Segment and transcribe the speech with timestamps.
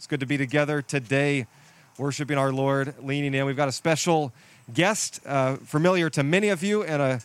[0.00, 1.46] It's good to be together today,
[1.98, 3.44] worshiping our Lord, leaning in.
[3.44, 4.32] We've got a special
[4.72, 7.20] guest, uh, familiar to many of you, and an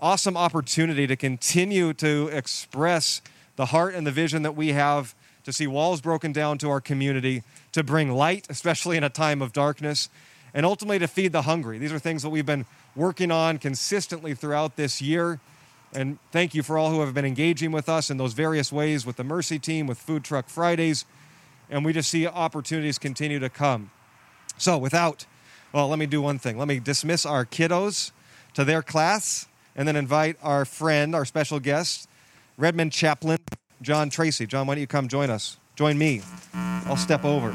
[0.00, 3.20] awesome opportunity to continue to express
[3.56, 6.80] the heart and the vision that we have to see walls broken down to our
[6.80, 7.42] community,
[7.72, 10.08] to bring light, especially in a time of darkness,
[10.54, 11.76] and ultimately to feed the hungry.
[11.76, 12.64] These are things that we've been
[12.94, 15.38] working on consistently throughout this year.
[15.92, 19.04] And thank you for all who have been engaging with us in those various ways
[19.04, 21.04] with the Mercy team, with Food Truck Fridays.
[21.70, 23.90] And we just see opportunities continue to come.
[24.58, 25.26] So, without,
[25.72, 26.58] well, let me do one thing.
[26.58, 28.12] Let me dismiss our kiddos
[28.54, 32.08] to their class and then invite our friend, our special guest,
[32.56, 33.38] Redmond chaplain,
[33.82, 34.46] John Tracy.
[34.46, 35.58] John, why don't you come join us?
[35.74, 36.22] Join me.
[36.54, 37.54] I'll step over.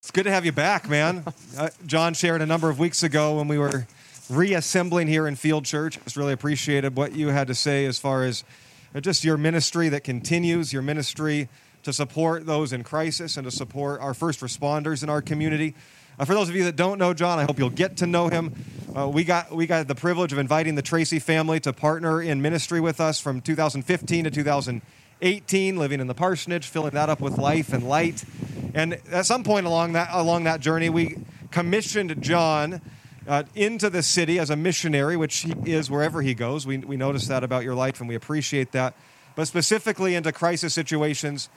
[0.00, 1.24] It's good to have you back, man.
[1.58, 3.86] Uh, John shared a number of weeks ago when we were
[4.30, 5.98] reassembling here in Field Church.
[6.04, 8.44] Just really appreciated what you had to say as far as
[9.00, 11.48] just your ministry that continues, your ministry
[11.82, 15.74] to support those in crisis and to support our first responders in our community.
[16.18, 18.28] Uh, for those of you that don't know John, I hope you'll get to know
[18.28, 18.54] him.
[18.94, 22.42] Uh, we got we got the privilege of inviting the Tracy family to partner in
[22.42, 27.38] ministry with us from 2015 to 2018, living in the parsonage, filling that up with
[27.38, 28.24] life and light.
[28.74, 31.16] And at some point along that along that journey, we
[31.50, 32.80] commissioned John
[33.26, 36.66] uh, into the city as a missionary, which he is wherever he goes.
[36.66, 38.94] We, we notice that about your life and we appreciate that.
[39.36, 41.48] But specifically into crisis situations.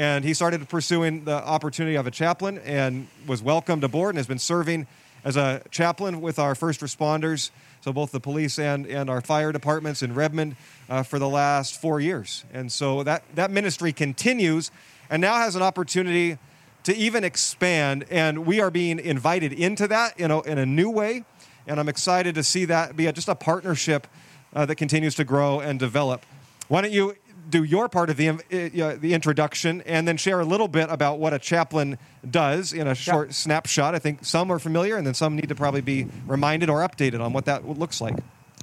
[0.00, 4.26] And he started pursuing the opportunity of a chaplain and was welcomed aboard and has
[4.26, 4.86] been serving
[5.24, 7.50] as a chaplain with our first responders,
[7.82, 10.56] so both the police and, and our fire departments in Redmond,
[10.88, 12.46] uh, for the last four years.
[12.50, 14.70] And so that, that ministry continues
[15.10, 16.38] and now has an opportunity
[16.84, 18.06] to even expand.
[18.08, 21.26] And we are being invited into that in a, in a new way.
[21.66, 24.06] And I'm excited to see that be a, just a partnership
[24.54, 26.24] uh, that continues to grow and develop.
[26.68, 27.16] Why don't you
[27.48, 31.18] do your part of the, uh, the introduction and then share a little bit about
[31.18, 33.32] what a chaplain does in a short yeah.
[33.32, 33.94] snapshot?
[33.94, 37.20] I think some are familiar and then some need to probably be reminded or updated
[37.20, 38.16] on what that looks like.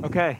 [0.03, 0.39] Okay.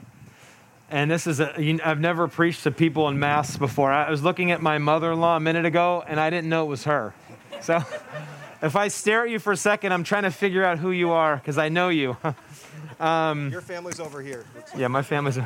[0.90, 1.54] And this is a,
[1.84, 3.92] I've never preached to people in mass before.
[3.92, 6.64] I was looking at my mother in law a minute ago and I didn't know
[6.64, 7.14] it was her.
[7.60, 7.82] So
[8.62, 11.10] if I stare at you for a second, I'm trying to figure out who you
[11.10, 12.16] are because I know you.
[13.00, 14.46] um, Your family's over here.
[14.76, 15.38] Yeah, my family's.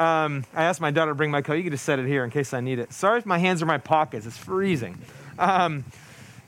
[0.00, 1.56] Um, I asked my daughter to bring my coat.
[1.56, 2.90] You can just set it here in case I need it.
[2.90, 4.24] Sorry if my hands are in my pockets.
[4.24, 4.98] It's freezing.
[5.38, 5.84] Um,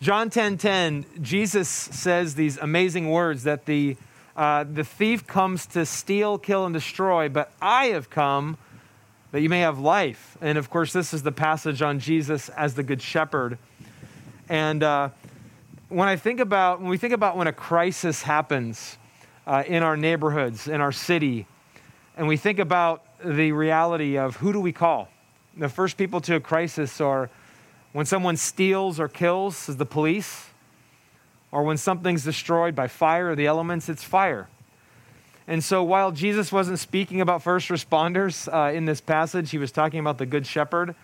[0.01, 3.99] John 10:10, 10, 10, Jesus says these amazing words that the
[4.37, 8.57] uh, the thief comes to steal, kill, and destroy, but I have come
[9.33, 10.39] that you may have life.
[10.41, 13.59] And of course, this is the passage on Jesus as the good shepherd.
[14.49, 15.11] And uh,
[15.91, 18.97] when I think about, when we think about when a crisis happens
[19.47, 21.47] uh, in our neighborhoods, in our city,
[22.17, 25.09] and we think about the reality of who do we call?
[25.57, 27.31] The first people to a crisis are
[27.93, 30.47] when someone steals or kills, is the police,
[31.51, 34.49] or when something's destroyed by fire or the elements, it's fire.
[35.47, 39.73] And so while Jesus wasn't speaking about first responders uh, in this passage, he was
[39.73, 40.95] talking about the Good Shepherd.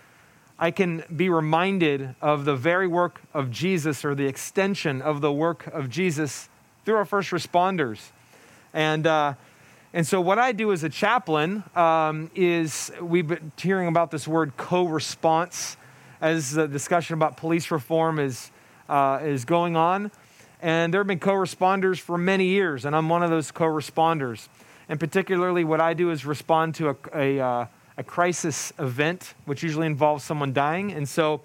[0.58, 5.32] I can be reminded of the very work of Jesus or the extension of the
[5.32, 6.48] work of Jesus
[6.84, 8.10] through our first responders.
[8.72, 9.34] And, uh,
[9.92, 14.28] and so, what I do as a chaplain um, is we've been hearing about this
[14.28, 15.76] word co response
[16.20, 18.50] as the discussion about police reform is,
[18.88, 20.10] uh, is going on.
[20.60, 23.64] And there have been co responders for many years, and I'm one of those co
[23.64, 24.48] responders.
[24.88, 27.66] And particularly, what I do is respond to a, a uh,
[27.98, 30.92] a crisis event, which usually involves someone dying.
[30.92, 31.42] And so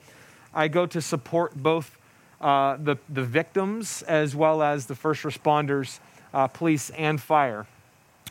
[0.53, 1.97] I go to support both
[2.39, 5.99] uh, the, the victims as well as the first responders,
[6.31, 7.65] uh, police, and fire.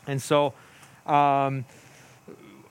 [0.07, 0.53] And so
[1.05, 1.65] um,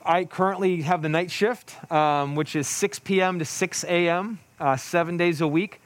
[0.05, 3.39] I currently have the night shift, um, which is 6 p.m.
[3.39, 5.81] to 6 a.m., uh, seven days a week.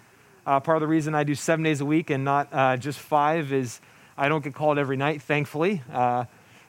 [0.46, 3.00] Uh, part of the reason I do seven days a week and not uh, just
[3.00, 3.82] five is
[4.18, 5.82] I don't get called every night, thankfully.
[5.92, 6.26] Uh,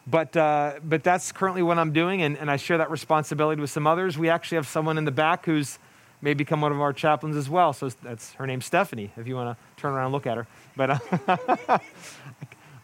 [0.07, 3.71] but, uh, but that's currently what I'm doing, and, and I share that responsibility with
[3.71, 4.19] some others.
[4.19, 5.79] We actually have someone in the back who's
[6.21, 7.73] may become one of our chaplains as well.
[7.73, 10.47] So that's her name's Stephanie, if you want to turn around and look at her.
[10.77, 11.79] But uh,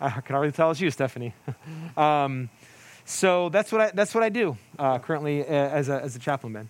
[0.05, 1.35] I can already tell it's you, Stephanie.
[1.97, 2.51] um,
[3.07, 6.19] so that's what I, that's what I do uh, currently uh, as a, as a
[6.19, 6.69] chaplain, man.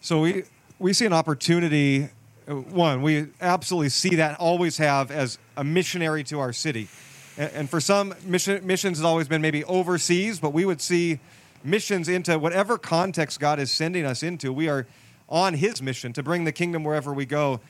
[0.00, 0.44] So we,
[0.78, 2.08] we see an opportunity.
[2.48, 6.88] Uh, one, we absolutely see that, always have as a missionary to our city.
[7.38, 11.18] And, for some, mission, missions has always been maybe overseas, but we would see
[11.64, 14.52] missions into whatever context God is sending us into.
[14.52, 14.86] We are
[15.30, 17.60] on His mission to bring the kingdom wherever we go.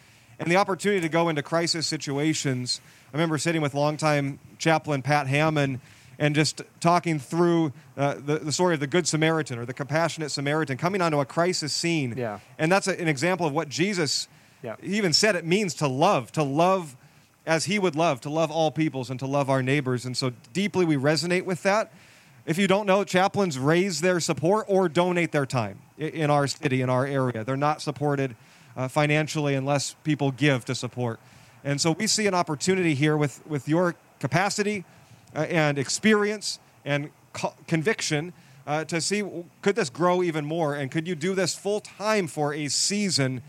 [0.42, 2.80] And the opportunity to go into crisis situations.
[3.12, 5.80] I remember sitting with longtime chaplain Pat Hammond
[6.18, 10.30] and just talking through uh, the, the story of the Good Samaritan or the compassionate
[10.30, 12.14] Samaritan coming onto a crisis scene.
[12.16, 12.38] Yeah.
[12.58, 14.28] And that's a, an example of what Jesus
[14.62, 14.76] Yeah.
[14.82, 16.96] Even said it means to love, to love
[17.44, 20.04] as he would love, to love all peoples and to love our neighbors.
[20.04, 21.92] And so deeply we resonate with that.
[22.46, 26.82] If you don't know, chaplains raise their support or donate their time in our city,
[26.82, 27.44] in our area.
[27.44, 28.36] They're not supported
[28.76, 31.20] uh, financially unless people give to support.
[31.64, 34.84] And so we see an opportunity here with, with your capacity
[35.34, 38.32] uh, and experience and co- conviction
[38.66, 39.24] uh, to see
[39.60, 40.74] could this grow even more?
[40.74, 43.42] And could you do this full time for a season?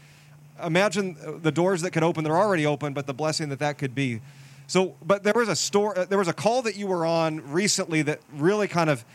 [0.64, 3.94] Imagine the doors that could open they're already open but the blessing that that could
[3.94, 4.22] be.
[4.68, 7.52] So but there was a store uh, there was a call that you were on
[7.52, 9.06] recently that really kind of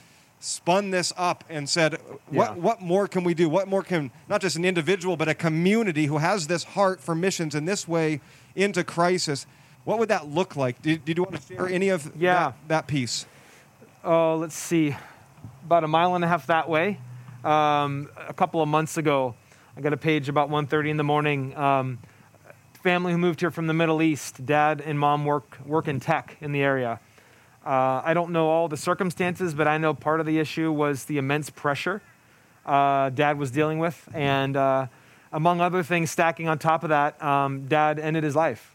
[0.41, 1.95] spun this up and said
[2.29, 2.63] what Yeah.
[2.63, 6.07] what more can we do what more can not just an individual but a community
[6.07, 8.21] who has this heart for missions in this way
[8.55, 9.47] into crisis
[9.85, 12.35] what would that look like did, did you want to share any of Yeah.
[12.35, 13.27] that, that piece
[14.05, 14.97] oh, let's see,
[15.65, 16.99] about a mile and a half that way.
[17.45, 19.35] Um, a couple of months ago,
[19.77, 21.55] I got a page about 1.30 in the morning.
[21.57, 21.99] Um,
[22.83, 24.47] family who moved here from the Middle East.
[24.47, 27.01] Dad and mom work work in tech in the area.
[27.69, 31.05] Uh, I don't know all the circumstances, but I know part of the issue was
[31.05, 32.01] the immense pressure
[32.65, 34.87] uh, Dad was dealing with, and uh,
[35.33, 38.75] among other things, stacking on top of that, um, Dad ended his life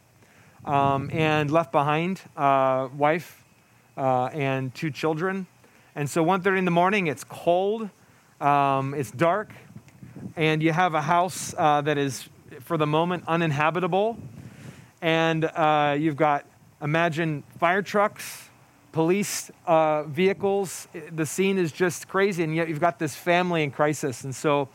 [0.64, 3.44] um, and left behind uh, wife
[3.98, 5.48] uh, and two children.
[5.96, 7.90] And so 1.30 in the morning, it's cold,
[8.40, 9.54] um, it's dark,
[10.36, 12.30] and you have a house uh, that is,
[12.60, 14.20] for the moment, uninhabitable.
[15.02, 15.50] And
[16.00, 16.46] you've got,
[16.80, 18.50] imagine, fire trucks,
[18.94, 20.88] police uh, vehicles.
[21.12, 24.24] The scene is just crazy, and yet you've got this family in crisis.
[24.24, 24.70] And so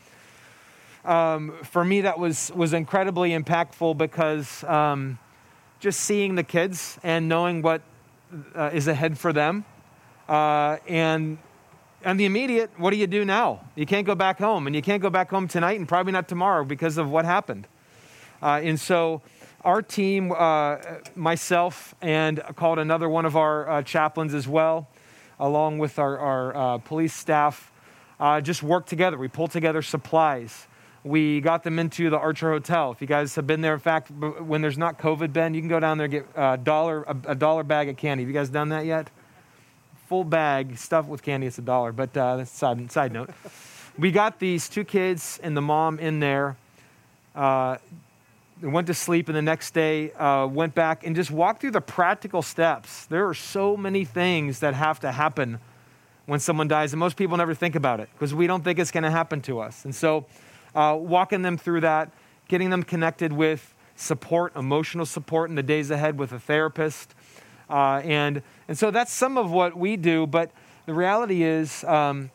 [1.03, 5.17] um, for me, that was, was incredibly impactful because um,
[5.79, 7.81] just seeing the kids and knowing what
[8.55, 9.65] uh, is ahead for them.
[10.27, 11.39] Uh, and
[12.01, 13.59] and the immediate, what do you do now?
[13.75, 16.29] You can't go back home, and you can't go back home tonight, and probably not
[16.29, 17.67] tomorrow because of what happened.
[18.41, 19.21] Uh, and so,
[19.63, 20.77] our team, uh,
[21.15, 24.87] myself, and called another one of our uh, chaplains as well,
[25.39, 27.71] along with our, our uh, police staff,
[28.19, 29.17] uh, just worked together.
[29.17, 30.67] We pulled together supplies.
[31.03, 32.91] We got them into the Archer Hotel.
[32.91, 35.69] If you guys have been there, in fact, when there's not COVID, Ben, you can
[35.69, 38.23] go down there and get a dollar a, a dollar bag of candy.
[38.23, 39.09] Have you guys done that yet?
[40.07, 41.47] Full bag stuffed with candy.
[41.47, 41.93] It's a dollar.
[41.93, 43.29] But uh, that's side side note.
[43.97, 46.57] we got these two kids and the mom in there.
[48.61, 51.79] Went to sleep, and the next day uh, went back and just walked through the
[51.79, 53.05] practical steps.
[53.05, 55.59] There are so many things that have to happen
[56.25, 58.91] when someone dies, and most people never think about it because we don't think it's
[58.91, 59.85] going to happen to us.
[59.85, 60.25] And so,
[60.75, 62.11] uh, walking them through that,
[62.49, 67.15] getting them connected with support, emotional support in the days ahead with a therapist,
[67.69, 70.27] uh, and and so that's some of what we do.
[70.27, 70.51] But
[70.85, 72.29] the reality is, um,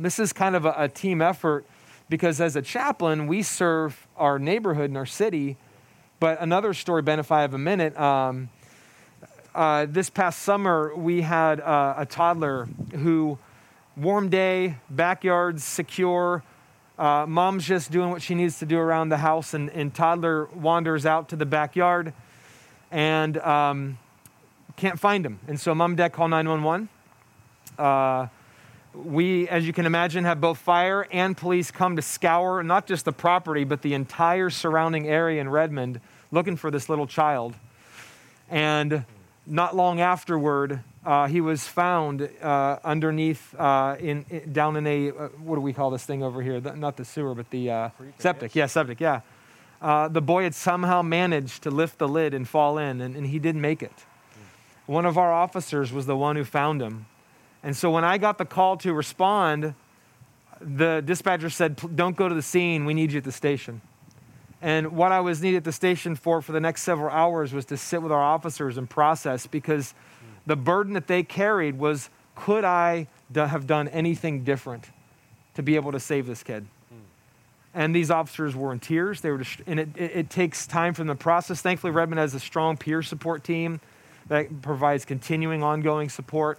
[0.00, 1.64] this is kind of a, a team effort
[2.08, 5.56] because as a chaplain, we serve our neighborhood and our city.
[6.20, 7.98] But another story, Ben, if I have a minute.
[7.98, 8.50] Um,
[9.54, 13.38] uh, this past summer, we had uh, a toddler who,
[13.96, 16.42] warm day, backyard secure,
[16.98, 20.46] uh, mom's just doing what she needs to do around the house, and, and toddler
[20.46, 22.12] wanders out to the backyard
[22.92, 23.98] and um,
[24.76, 25.40] can't find him.
[25.48, 26.88] And so mom and dad call 911.
[28.94, 33.04] We, as you can imagine, have both fire and police come to scour not just
[33.06, 36.00] the property, but the entire surrounding area in Redmond
[36.30, 37.54] looking for this little child.
[38.50, 39.04] And
[39.46, 45.08] not long afterward, uh, he was found uh, underneath, uh, in, in- down in a,
[45.10, 46.60] uh, what do we call this thing over here?
[46.60, 48.54] The- not the sewer, but the uh, septic.
[48.54, 49.22] Yeah, septic, yeah.
[49.80, 53.26] Uh, the boy had somehow managed to lift the lid and fall in, and, and
[53.26, 54.04] he didn't make it.
[54.86, 57.06] One of our officers was the one who found him.
[57.62, 59.74] And so when I got the call to respond,
[60.60, 63.80] the dispatcher said, Don't go to the scene, we need you at the station.
[64.60, 67.64] And what I was needed at the station for for the next several hours was
[67.66, 69.92] to sit with our officers and process because
[70.46, 74.90] the burden that they carried was could I have done anything different
[75.54, 76.66] to be able to save this kid?
[77.74, 79.22] And these officers were in tears.
[79.22, 81.62] They were, just, and it, it, it takes time from the process.
[81.62, 83.80] Thankfully, Redmond has a strong peer support team
[84.28, 86.58] that provides continuing, ongoing support.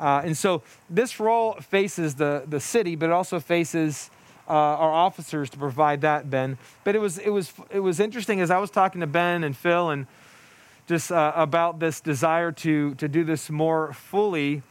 [0.00, 4.10] Uh, and so this role faces the, the city, but it also faces
[4.48, 6.58] uh, our officers to provide that, Ben.
[6.82, 9.56] But it was, it, was, it was interesting as I was talking to Ben and
[9.56, 10.06] Phil and
[10.88, 14.62] just uh, about this desire to, to do this more fully.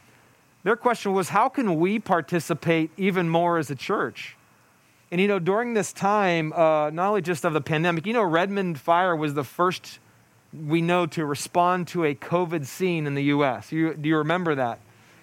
[0.64, 4.36] Their question was, how can we participate even more as a church?
[5.10, 8.22] And you know, during this time, uh, not only just of the pandemic, you know,
[8.22, 9.98] Redmond Fire was the first
[10.52, 13.70] we know to respond to a COVID scene in the U.S.
[13.70, 14.80] You, do you remember that?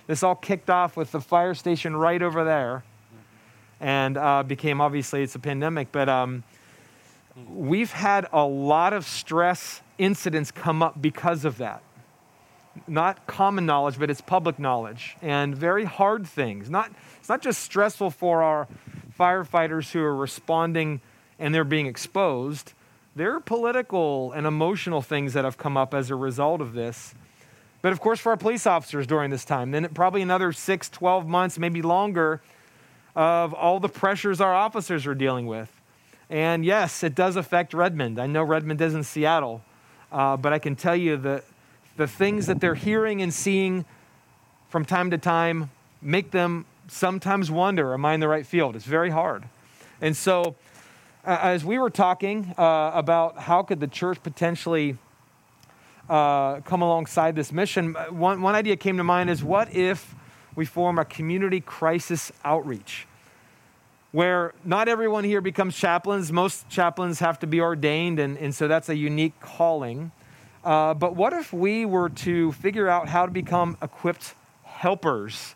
[0.07, 2.83] This all kicked off with the fire station right over there,
[3.79, 5.91] and uh, became obviously it's a pandemic.
[5.91, 6.43] But um,
[7.49, 11.83] we've had a lot of stress incidents come up because of that.
[12.87, 16.69] Not common knowledge, but it's public knowledge and very hard things.
[16.69, 18.67] Not, it's not just stressful for our
[19.19, 21.01] firefighters who are responding
[21.39, 22.73] and they're being exposed.
[23.15, 27.15] There are political and emotional things that have come up as a result of this.
[27.88, 31.25] But of course, for our police officers during this time, then probably another six, 12
[31.25, 32.41] months, maybe longer,
[33.15, 35.72] of all the pressures our officers are dealing with.
[36.29, 38.20] And yes, it does affect Redmond.
[38.20, 39.63] I know Redmond is in Seattle,
[40.12, 41.46] uh, but I can tell you that
[41.96, 43.86] the things that they're hearing and seeing
[44.67, 45.70] from time to time
[46.01, 48.75] make them sometimes wonder, am I in the right field?
[48.75, 49.46] It's very hard.
[50.01, 50.58] And so,
[51.24, 54.98] as we were talking uh, about how could the church potentially
[56.09, 60.15] uh, come alongside this mission, one, one idea came to mind is what if
[60.55, 63.07] we form a community crisis outreach?
[64.11, 66.31] Where not everyone here becomes chaplains.
[66.31, 70.11] Most chaplains have to be ordained, and, and so that's a unique calling.
[70.63, 74.33] Uh, but what if we were to figure out how to become equipped
[74.63, 75.55] helpers?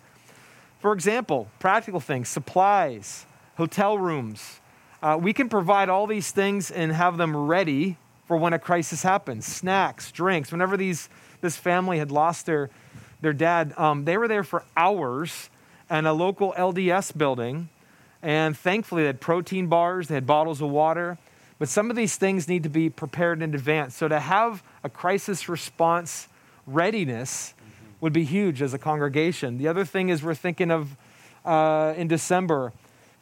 [0.79, 4.59] For example, practical things, supplies, hotel rooms.
[5.01, 7.97] Uh, we can provide all these things and have them ready
[8.31, 9.45] for when a crisis happens.
[9.45, 10.53] Snacks, drinks.
[10.53, 11.09] Whenever these,
[11.41, 12.69] this family had lost their,
[13.19, 15.49] their dad, um, they were there for hours
[15.89, 17.67] in a local LDS building.
[18.21, 21.17] And thankfully, they had protein bars, they had bottles of water.
[21.59, 23.97] But some of these things need to be prepared in advance.
[23.97, 26.29] So to have a crisis response
[26.65, 27.53] readiness
[27.99, 29.57] would be huge as a congregation.
[29.57, 30.95] The other thing is we're thinking of
[31.43, 32.71] uh, in December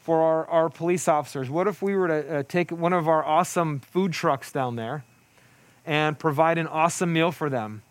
[0.10, 1.52] for our, our police officers.
[1.52, 5.06] What if we were to uh, take one of our awesome food trucks down there
[5.86, 7.84] and provide an awesome meal for them?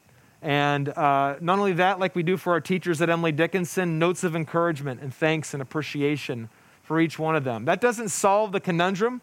[0.42, 4.24] And uh, not only that, like we do for our teachers at Emily Dickinson, notes
[4.24, 6.48] of encouragement and thanks and appreciation
[6.82, 7.66] for each one of them.
[7.66, 9.20] That doesn't solve the conundrum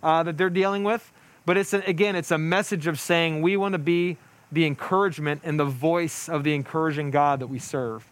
[0.00, 1.12] uh, that they're dealing with.
[1.46, 4.18] But it's a, again, it's a message of saying we want to be
[4.52, 8.06] the encouragement and the voice of the encouraging God that we serve.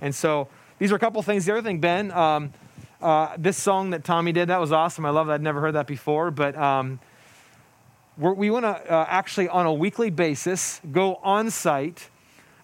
[0.00, 0.46] And so
[0.78, 1.44] these are a couple things.
[1.44, 2.52] The other thing, Ben, um,
[3.04, 5.04] uh, this song that Tommy did, that was awesome.
[5.04, 5.34] I love that.
[5.34, 6.30] I'd never heard that before.
[6.30, 6.98] But um,
[8.16, 12.08] we want to uh, actually, on a weekly basis, go on site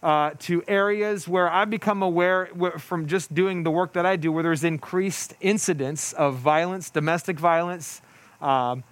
[0.02, 2.46] uh, to areas where I've become aware
[2.78, 7.38] from just doing the work that I do, where there's increased incidents of violence, domestic
[7.38, 8.00] violence,
[8.40, 8.82] um,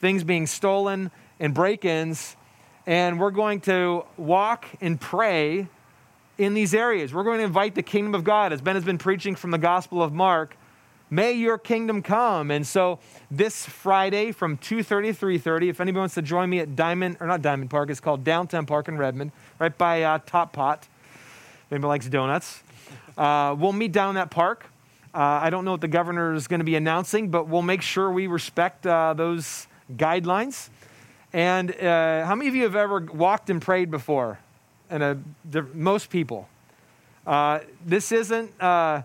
[0.00, 1.10] things being stolen
[1.40, 2.36] and break ins.
[2.86, 5.68] And we're going to walk and pray
[6.36, 7.14] in these areas.
[7.14, 9.58] We're going to invite the kingdom of God, as Ben has been preaching from the
[9.58, 10.54] Gospel of Mark.
[11.10, 12.50] May your kingdom come.
[12.50, 12.98] And so
[13.30, 17.40] this Friday from 2.30 3.30, if anybody wants to join me at Diamond, or not
[17.40, 20.86] Diamond Park, it's called Downtown Park in Redmond, right by uh, Top Pot.
[21.66, 22.62] If anybody likes donuts.
[23.16, 24.66] Uh, we'll meet down in that park.
[25.14, 27.82] Uh, I don't know what the governor is going to be announcing, but we'll make
[27.82, 30.68] sure we respect uh, those guidelines.
[31.32, 34.38] And uh, how many of you have ever walked and prayed before?
[34.90, 35.18] And a,
[35.74, 36.48] most people.
[37.26, 39.02] Uh, this isn't, uh,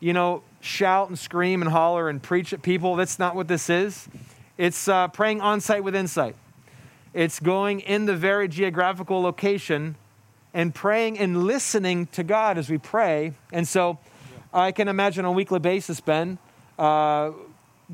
[0.00, 2.96] you know, shout and scream and holler and preach at people.
[2.96, 4.08] That's not what this is.
[4.56, 6.36] It's uh, praying on site with insight.
[7.12, 9.96] It's going in the very geographical location
[10.54, 13.32] and praying and listening to God as we pray.
[13.52, 13.98] And so,
[14.54, 16.38] I can imagine on a weekly basis, Ben,
[16.78, 17.32] uh,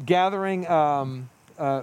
[0.05, 1.83] gathering um, uh,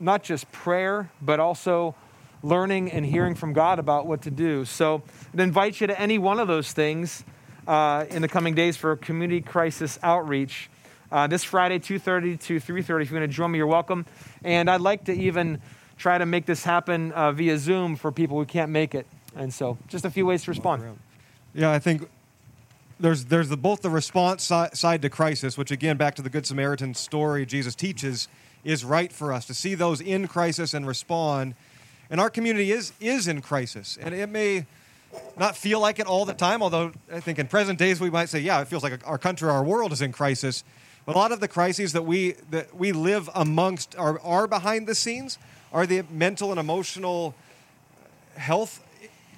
[0.00, 1.94] not just prayer, but also
[2.42, 4.64] learning and hearing from God about what to do.
[4.64, 7.24] So I'd invite you to any one of those things
[7.66, 10.70] uh, in the coming days for community crisis outreach.
[11.10, 14.04] Uh, this Friday, 2.30 to 3.30, if you're going to join me, you're welcome.
[14.42, 15.60] And I'd like to even
[15.96, 19.06] try to make this happen uh, via Zoom for people who can't make it.
[19.36, 20.98] And so just a few ways to respond.
[21.54, 22.08] Yeah, I think
[22.98, 26.30] there's there's the, both the response si- side to crisis, which again back to the
[26.30, 28.28] Good Samaritan story Jesus teaches
[28.64, 31.54] is right for us to see those in crisis and respond.
[32.10, 34.66] And our community is is in crisis, and it may
[35.36, 36.62] not feel like it all the time.
[36.62, 39.48] Although I think in present days we might say, yeah, it feels like our country,
[39.48, 40.64] our world is in crisis.
[41.06, 44.86] But a lot of the crises that we that we live amongst are, are behind
[44.86, 45.38] the scenes
[45.72, 47.34] are the mental and emotional
[48.36, 48.82] health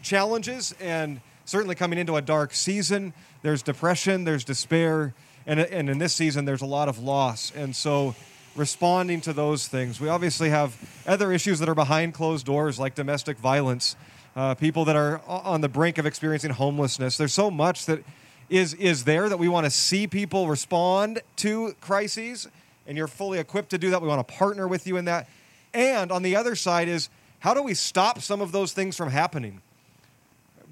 [0.02, 3.12] challenges and certainly coming into a dark season
[3.46, 5.14] there's depression, there's despair,
[5.46, 7.52] and, and in this season, there's a lot of loss.
[7.54, 8.16] And so,
[8.56, 12.96] responding to those things, we obviously have other issues that are behind closed doors, like
[12.96, 13.94] domestic violence,
[14.36, 17.16] uh, people that are on the brink of experiencing homelessness.
[17.16, 18.04] There's so much that
[18.48, 22.46] is, is there that we want to see people respond to crises,
[22.86, 24.00] and you're fully equipped to do that.
[24.00, 25.28] We want to partner with you in that.
[25.74, 27.08] And on the other side is
[27.40, 29.62] how do we stop some of those things from happening?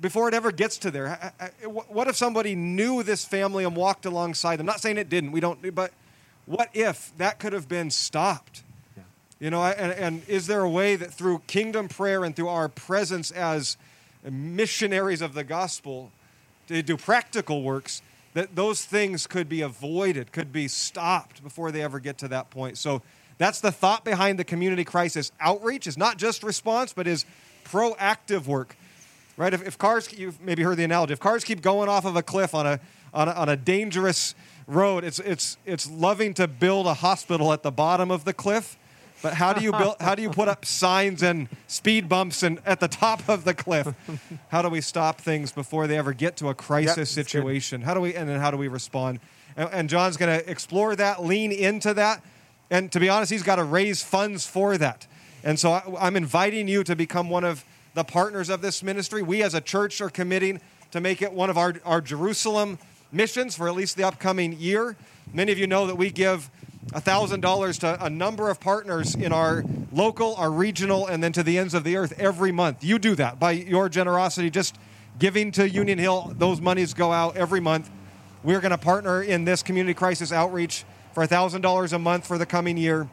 [0.05, 1.33] before it ever gets to there,
[1.89, 4.67] what if somebody knew this family and walked alongside them?
[4.67, 5.93] Not saying it didn't, we don't, but
[6.45, 8.64] what if that could have been stopped?
[9.45, 12.67] You know, and, and is there a way that through kingdom prayer and through our
[12.67, 13.77] presence as
[14.27, 16.11] missionaries of the gospel
[16.69, 18.01] to do practical works,
[18.33, 22.49] that those things could be avoided, could be stopped before they ever get to that
[22.49, 22.79] point?
[22.79, 23.03] So
[23.37, 27.27] that's the thought behind the community crisis outreach is not just response, but is
[27.67, 28.79] proactive work.
[29.37, 29.53] Right?
[29.53, 32.23] If, if cars, you've maybe heard the analogy, if cars keep going off of a
[32.23, 32.81] cliff on a,
[33.13, 34.35] on a, on a dangerous
[34.67, 38.79] road, it's, it's, it's loving to build a hospital at the bottom of the cliff
[39.25, 39.97] but how do you build?
[40.01, 43.55] How do you put up signs and speed bumps and at the top of the
[43.55, 43.89] cliff?
[44.49, 47.81] How do we stop things before they ever get to a crisis yep, situation?
[47.81, 49.21] How do we and then how do we respond?
[49.57, 52.23] And, and John's going to explore that, lean into that,
[52.71, 55.07] and to be honest, he's got to raise funds for that.
[55.43, 57.65] And so I, I'm inviting you to become one of
[57.95, 59.23] the partners of this ministry.
[59.23, 62.79] We as a church are committing to make it one of our, our Jerusalem
[63.11, 64.97] missions for at least the upcoming year.
[65.33, 66.51] Many of you know that we give
[66.89, 71.59] $1,000 to a number of partners in our local, our regional, and then to the
[71.59, 72.85] ends of the earth every month.
[72.85, 74.77] You do that by your generosity, just
[75.19, 76.33] giving to Union Hill.
[76.37, 77.91] Those monies go out every month.
[78.43, 82.47] We're going to partner in this community crisis outreach for $1,000 a month for the
[82.47, 83.09] coming year.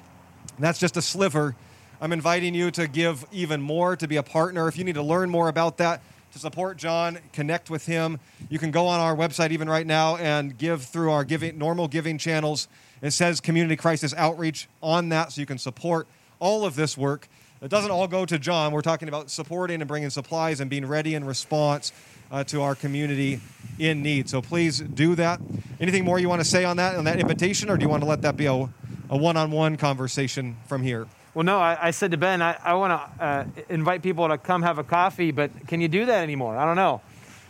[0.59, 1.55] That's just a sliver.
[2.01, 4.67] I'm inviting you to give even more, to be a partner.
[4.67, 6.01] If you need to learn more about that,
[6.31, 8.19] to support John, connect with him,
[8.49, 11.87] you can go on our website even right now and give through our giving normal
[11.87, 12.67] giving channels.
[13.01, 16.07] It says Community Crisis Outreach on that, so you can support
[16.39, 17.27] all of this work.
[17.61, 18.71] It doesn't all go to John.
[18.71, 21.91] We're talking about supporting and bringing supplies and being ready in response
[22.31, 23.39] uh, to our community
[23.77, 24.29] in need.
[24.29, 25.39] So please do that.
[25.79, 28.01] Anything more you want to say on that, on that invitation, or do you want
[28.01, 31.07] to let that be a, a one-on-one conversation from here?
[31.33, 34.37] Well, no, I, I said to Ben, I, I want to uh, invite people to
[34.37, 36.57] come have a coffee, but can you do that anymore?
[36.57, 37.01] I don't know.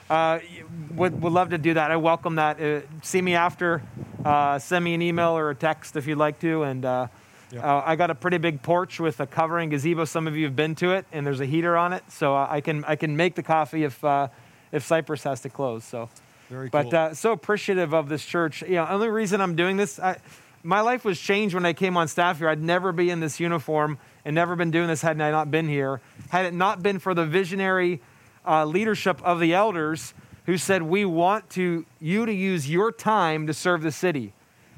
[0.07, 0.39] Uh,
[0.93, 1.89] would, would love to do that.
[1.89, 2.61] I welcome that.
[2.61, 3.81] Uh, see me after.
[4.23, 6.63] Uh, send me an email or a text if you'd like to.
[6.63, 7.07] And uh.
[7.53, 10.05] Uh, I got a pretty big porch with a covering gazebo.
[10.05, 12.61] Some of you have been to it, and there's a heater on it, so I
[12.61, 14.29] can I can make the coffee if uh,
[14.71, 15.83] if Cypress has to close.
[15.83, 16.07] So,
[16.49, 16.89] Very cool.
[16.89, 18.61] but so appreciative of this church.
[18.61, 20.17] You know, only reason I'm doing this, I,
[20.63, 22.49] my life was changed when I came on staff here.
[22.49, 25.67] I'd never be in this uniform and never been doing this had I not been
[25.67, 26.01] here.
[26.29, 28.01] Had it not been for the visionary
[28.45, 30.13] uh, leadership of the elders
[30.45, 34.33] who said, We want to, you to use your time to serve the city.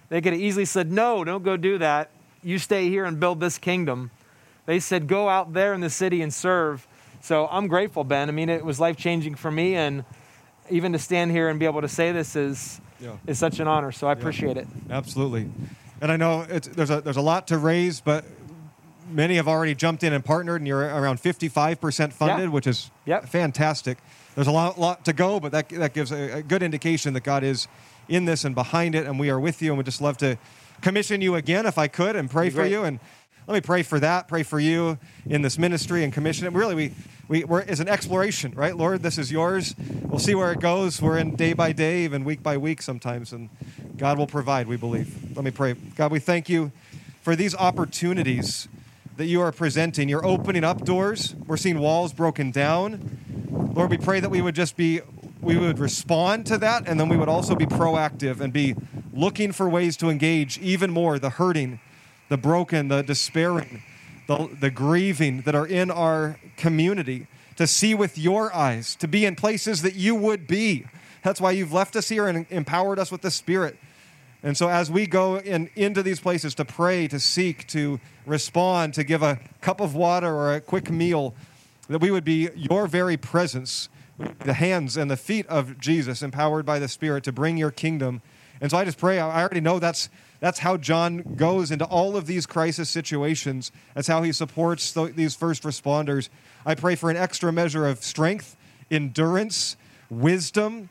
[0.10, 2.12] They could have easily said, No, don't go do that.
[2.44, 4.12] You stay here and build this kingdom.
[4.66, 6.88] They said, Go out there in the city and serve.
[7.22, 8.30] So I'm grateful, Ben.
[8.30, 9.76] I mean, it was life changing for me.
[9.76, 10.04] And
[10.70, 13.18] even to stand here and be able to say this is, yeah.
[13.28, 13.92] is such an honor.
[13.92, 14.64] So I appreciate yeah.
[14.64, 14.68] it.
[14.90, 15.50] Absolutely.
[16.02, 18.26] And I know there's, a, there's a lot to raise, but
[19.10, 22.48] many have already jumped in and partnered, and you're around 55% funded, yeah.
[22.48, 23.28] which is yep.
[23.28, 23.98] fantastic.
[24.36, 27.24] There's a lot, lot to go, but that, that gives a, a, good indication that
[27.24, 27.68] God is
[28.08, 30.38] in this and behind it, and we are with you, and we'd just love to
[30.82, 32.84] commission you again if I could and pray for you.
[32.84, 33.00] And
[33.48, 36.54] let me pray for that, pray for you in this ministry and commission it.
[36.54, 36.94] Really, we,
[37.28, 38.76] we, we're, it's an exploration, right?
[38.76, 39.76] Lord, this is yours.
[40.04, 41.02] We'll see where it goes.
[41.02, 43.50] We're in day by day, even week by week sometimes, and
[43.98, 45.36] God will provide, we believe.
[45.36, 45.74] Let me pray.
[45.74, 46.72] God, we thank you
[47.22, 48.68] for these opportunities
[49.18, 50.10] that you are presenting.
[50.10, 51.36] You're opening up doors.
[51.46, 53.72] We're seeing walls broken down.
[53.74, 55.02] Lord, we pray that we would just be,
[55.42, 58.76] we would respond to that, and then we would also be proactive and be
[59.14, 61.80] looking for ways to engage even more the hurting,
[62.30, 63.84] the broken, the despairing,
[64.28, 69.26] the, the grieving that are in our community, to see with your eyes, to be
[69.26, 70.86] in places that you would be.
[71.24, 73.78] That's why you've left us here and empowered us with the Spirit
[74.46, 78.94] and so, as we go in, into these places to pray, to seek, to respond,
[78.96, 81.34] to give a cup of water or a quick meal,
[81.88, 83.88] that we would be your very presence,
[84.40, 88.22] the hands and the feet of Jesus, empowered by the Spirit to bring your kingdom.
[88.60, 90.10] And so, I just pray, I already know that's,
[90.44, 93.72] that's how John goes into all of these crisis situations.
[93.96, 96.28] That's how he supports th- these first responders.
[96.66, 98.58] I pray for an extra measure of strength,
[98.92, 99.78] endurance,
[100.10, 100.90] wisdom,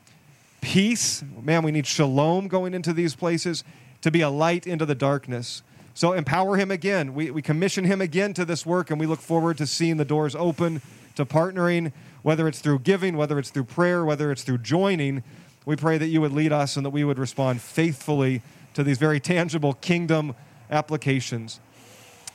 [0.63, 1.23] peace.
[1.43, 3.63] Man, we need shalom going into these places
[4.01, 5.63] to be a light into the darkness.
[5.93, 7.13] So empower him again.
[7.13, 10.07] We, we commission him again to this work, and we look forward to seeing the
[10.07, 10.81] doors open
[11.17, 15.23] to partnering, whether it's through giving, whether it's through prayer, whether it's through joining.
[15.67, 18.41] We pray that you would lead us and that we would respond faithfully
[18.75, 20.35] to these very tangible kingdom
[20.71, 21.61] applications.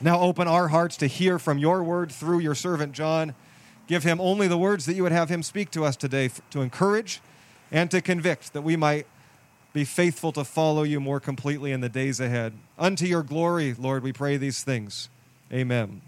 [0.00, 3.34] Now open our hearts to hear from your word through your servant John.
[3.86, 6.60] Give him only the words that you would have him speak to us today to
[6.60, 7.20] encourage,
[7.70, 9.06] and to convict that we might
[9.72, 12.54] be faithful to follow you more completely in the days ahead.
[12.78, 15.08] Unto your glory, Lord, we pray these things.
[15.52, 16.02] Amen.